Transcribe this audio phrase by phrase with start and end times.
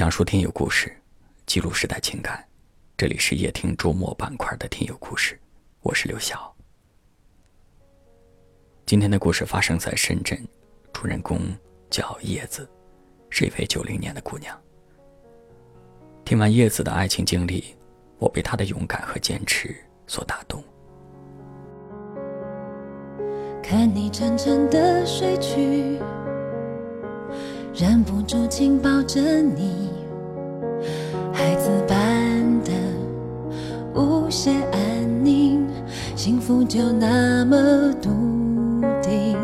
[0.00, 0.90] 讲述听友故事，
[1.44, 2.42] 记录时代情感。
[2.96, 5.38] 这里是夜听周末板块的听友故事，
[5.82, 6.50] 我是刘晓。
[8.86, 10.42] 今天的故事发生在深圳，
[10.90, 11.38] 主人公
[11.90, 12.66] 叫叶子，
[13.28, 14.58] 是一位九零年的姑娘。
[16.24, 17.76] 听完叶子的爱情经历，
[18.16, 19.76] 我被她的勇敢和坚持
[20.06, 20.64] 所打动。
[23.62, 26.00] 看你沉沉的睡去，
[27.80, 29.88] 忍不住紧抱着你，
[31.32, 32.70] 孩子般的
[33.94, 35.66] 无限安宁，
[36.14, 38.10] 幸福就那么笃
[39.00, 39.34] 定。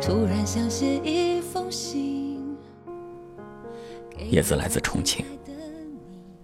[0.00, 2.40] 突然想写一封信。
[4.30, 5.26] 叶子来自重庆，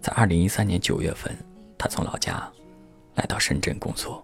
[0.02, 1.32] 在二零一三年九月份，
[1.78, 2.42] 他从老家
[3.14, 4.20] 来到深圳工作。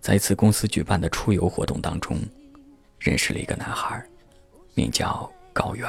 [0.00, 2.18] 在一次公司举办的出游活动当中，
[2.98, 4.04] 认识了一个男孩，
[4.74, 5.88] 名叫高原。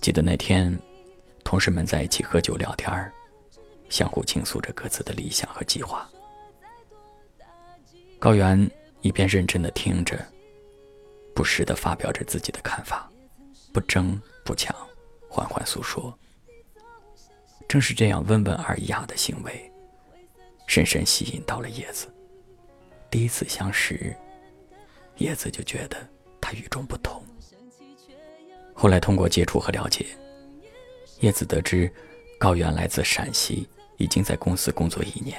[0.00, 0.78] 记得那天，
[1.42, 3.12] 同事们在一起喝酒聊天
[3.88, 6.08] 相互倾诉着各自的理想和计划。
[8.20, 10.24] 高原一边认真的听着，
[11.34, 13.10] 不时的发表着自己的看法，
[13.72, 14.76] 不争不抢，
[15.28, 16.16] 缓缓诉说。
[17.66, 19.72] 正是这样温文尔雅的行为。
[20.68, 22.12] 深深吸引到了叶子。
[23.08, 24.14] 第一次相识，
[25.18, 25.96] 叶子就觉得
[26.46, 27.20] 他与众不同。
[28.72, 30.06] 后来通过接触和了解，
[31.18, 31.92] 叶子得知
[32.38, 35.36] 高原来自陕西，已经在公司工作一年。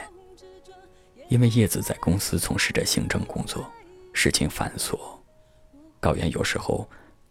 [1.29, 3.71] 因为叶子在公司从事着行政工作，
[4.11, 4.99] 事情繁琐，
[6.01, 6.85] 高原有时候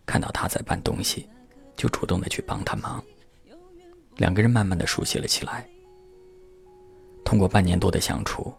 [0.06, 1.28] 看到他在搬东西，
[1.77, 3.04] 就主动的去帮他忙。
[4.16, 5.69] 两个人慢慢的熟悉了起来。
[7.27, 8.54] 通过半年多的相处，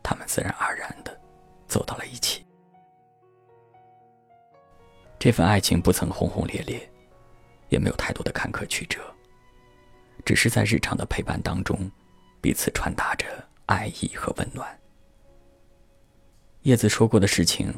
[0.00, 1.20] 他们自然而然的
[1.66, 2.39] 走到了一起。
[5.20, 6.90] 这份爱情不曾轰轰烈烈，
[7.68, 8.98] 也没有太多的坎坷曲折，
[10.24, 11.78] 只是在日常的陪伴当中，
[12.40, 13.26] 彼此传达着
[13.66, 14.66] 爱意和温暖。
[16.62, 17.70] 叶子说过的事情，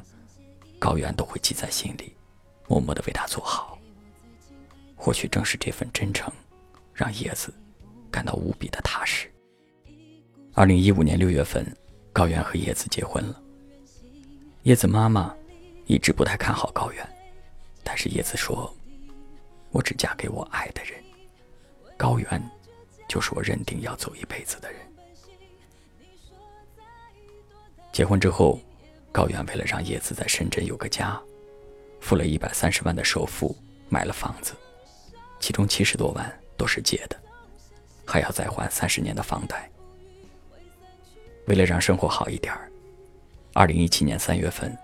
[0.78, 2.14] 高原都会记在心里，
[2.68, 3.76] 默默的为他做好。
[4.94, 6.32] 或许正是这份真诚，
[6.94, 7.52] 让叶子
[8.08, 9.28] 感到无比的踏实。
[10.54, 11.66] 二零一五年六月份，
[12.12, 13.42] 高原和叶子结婚了。
[14.62, 15.34] 叶子妈妈
[15.86, 17.11] 一直不太看好高原，
[17.94, 18.74] 但是叶子说
[19.70, 20.94] ：“我只嫁给我爱的人，
[21.94, 22.42] 高原
[23.06, 24.80] 就是我认定要走一辈子的人。”
[27.92, 28.58] 结婚之后，
[29.12, 31.20] 高原为了让叶子在深圳有个家，
[32.00, 33.54] 付了一百三十万的首付
[33.90, 34.54] 买了房子，
[35.38, 37.22] 其中七十多万都是借的，
[38.06, 39.70] 还要再还三十年的房贷。
[41.46, 42.72] 为了让生活好一点儿，
[43.52, 44.74] 二零一七年三月份，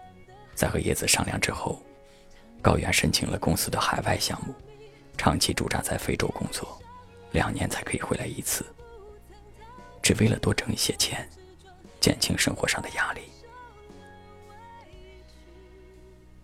[0.55, 1.83] 在和叶子商量之后，
[2.61, 4.55] 高原申请了公司的海外项目，
[5.17, 6.81] 长期驻扎在非洲工作，
[7.33, 8.65] 两年才可以回来一次，
[10.03, 11.29] 只为了多挣一些钱，
[12.01, 13.21] 减轻生活上的压力。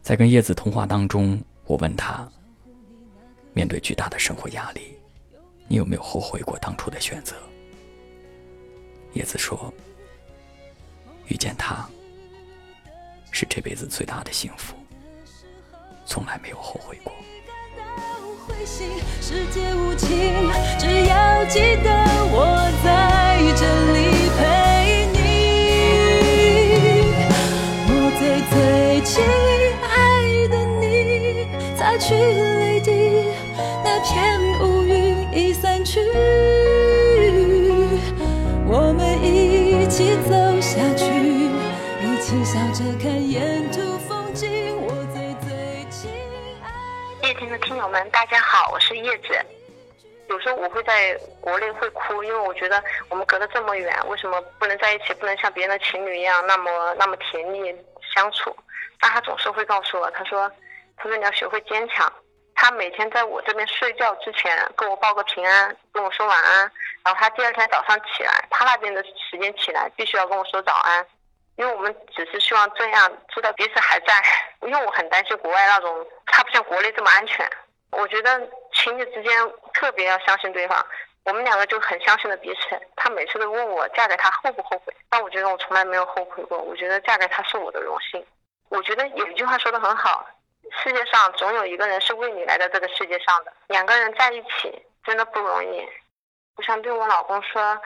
[0.03, 2.31] 在跟叶子通话当中，我问他：
[3.53, 4.97] 面对巨大的生活压力，
[5.67, 7.35] 你有没有后悔过当初的选择？
[9.15, 9.73] 叶子说。
[11.29, 11.89] 遇见他，
[13.31, 14.77] 是这辈子最大的幸福，
[16.07, 17.13] 从来没有后悔过。
[19.21, 20.09] 世界无情，
[20.79, 21.91] 只要记得
[22.31, 22.37] 我
[22.85, 23.99] 在这里
[24.37, 24.41] 陪
[25.13, 25.17] 你。
[27.89, 28.55] 我最最
[29.03, 29.13] 亲
[29.83, 29.93] 爱
[30.49, 30.85] 的你，
[31.77, 32.91] 擦去泪滴，
[33.83, 34.13] 那片
[34.61, 34.93] 乌云
[35.33, 36.01] 已散去，
[38.67, 41.05] 我们一起走下去，
[42.03, 42.27] 一起。
[42.45, 43.81] 笑着看沿途
[47.45, 49.39] 听的听友们，大家好，我是叶子。
[50.31, 55.13] 有时候我会在国内会哭，因为我觉得我们隔得这么远，为什么不能在一起？
[55.13, 57.71] 不能像别人的情侣一样那么那么甜蜜
[58.15, 58.57] 相处？
[58.99, 60.51] 但他总是会告诉我，他说
[60.97, 62.11] ：“他说你要学会坚强。”
[62.57, 66.61] 他每天在我这边睡觉之前跟我报个平安，跟我说晚安。
[67.05, 71.07] 然后他第二天早上起来，他那边的时间起来，必须要跟我说早安。
[71.57, 74.23] 因为我们只是希望这样知道彼此还在，
[74.63, 77.49] 因为我很担心国外那种，他不像国内这么安全。
[77.91, 78.41] 我觉得
[78.73, 79.33] 情侣之间
[79.73, 80.85] 特别要相信对方，
[81.25, 82.81] 我们两个就很相信了彼此。
[82.97, 86.59] 他每次都问我嫁给他后不后悔，但我觉得我从来没有后悔过。
[86.59, 88.27] 我觉得嫁给他是我的荣幸。
[88.69, 90.27] 我觉得有一句话说的很好，
[90.83, 93.53] 世界上总有一个人是为你来到这个世界上的。
[93.69, 95.89] 两个人在一起真的不容易。
[96.57, 97.81] 我想对我老公说，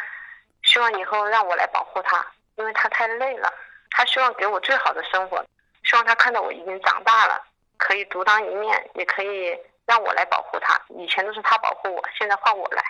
[0.62, 2.26] 希望以后让我来保护他。
[2.56, 3.54] 因为他太累了，
[3.98, 5.44] 他希望给我最好的生活，
[5.82, 7.42] 希望他看到我已经长大了，
[7.76, 10.80] 可以独当一面，也可以让我来保护他。
[10.90, 12.80] 以前都是他保护我，现在换我来。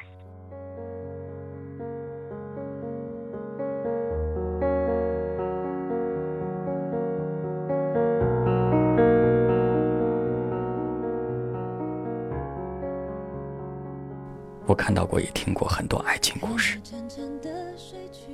[14.66, 16.78] 我看到过，也听过很多爱情故事，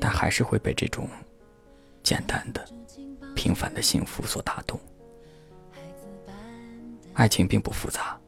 [0.00, 1.08] 但还是会被这种
[2.04, 2.62] 简单的、
[3.34, 4.78] 平凡的幸福所打动。
[7.14, 8.20] 爱情并不复杂，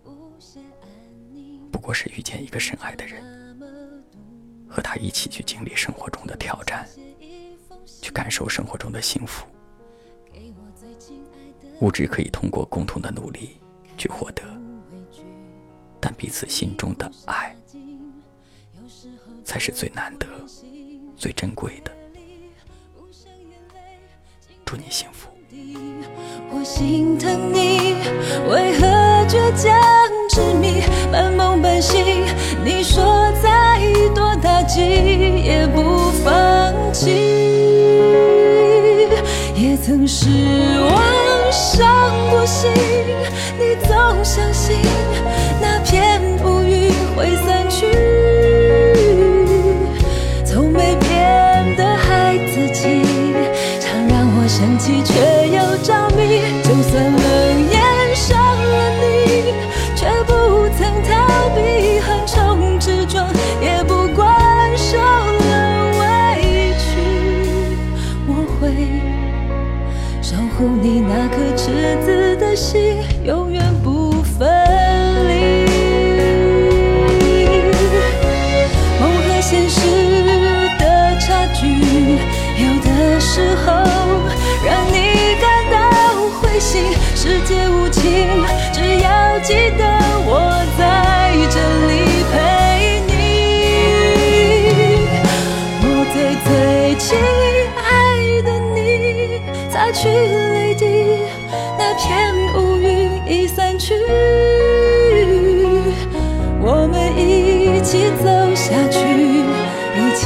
[1.71, 3.23] 不过是遇见一个深爱的人，
[4.67, 6.89] 和他一起去经历生活中的挑战，
[8.01, 9.47] 去感受生活中的幸福。
[11.83, 13.59] 物质可以通过共同的努力
[13.99, 14.43] 去获得，
[16.01, 17.55] 但彼此心中的爱。
[19.45, 20.27] 才是最难得、
[21.17, 21.96] 最珍贵的。
[24.77, 25.29] 你幸福。
[26.51, 27.97] 我心疼你，
[28.51, 28.87] 为何
[29.27, 29.75] 倔强
[30.31, 32.25] 执迷，半梦半醒？
[32.65, 33.81] 你说再
[34.15, 37.11] 多打击也不放弃，
[39.55, 40.29] 也曾失
[40.81, 42.71] 望伤过心，
[43.59, 44.77] 你总相信
[45.61, 47.87] 那片乌云会散去。
[55.07, 55.15] 却
[55.49, 57.77] 又着迷，就算冷眼
[58.15, 59.55] 伤了你，
[59.95, 63.25] 却不曾逃避横冲直撞，
[63.63, 65.53] 也不管受了
[66.01, 66.03] 委
[66.77, 66.85] 屈。
[68.27, 68.61] 我会
[70.21, 74.49] 守护你那颗赤子的心，永远不分
[75.29, 75.31] 离。
[79.01, 79.81] 梦和现实
[80.81, 81.69] 的差距，
[82.59, 83.86] 有的时候。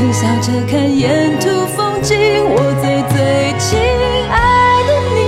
[0.01, 2.17] 一起笑着看沿途风景。
[2.43, 3.79] 我最最亲
[4.31, 5.21] 爱的你。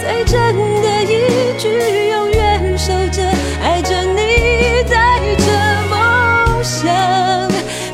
[0.00, 0.32] 最真
[0.80, 1.68] 的一句，
[2.08, 3.22] 永远守着，
[3.62, 5.44] 爱着你，带着
[5.90, 6.88] 梦想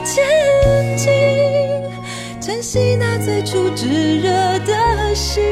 [0.05, 0.25] 前
[0.97, 1.11] 进，
[2.41, 4.31] 珍惜那最初炙热
[4.61, 5.43] 的心，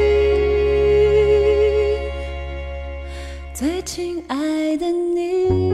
[3.53, 4.37] 最亲爱
[4.77, 5.66] 的你。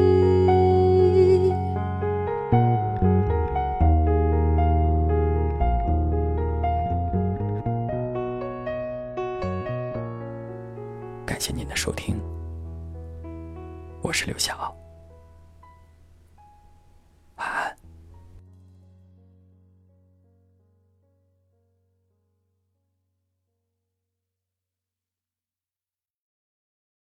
[14.03, 14.82] 我是刘晓。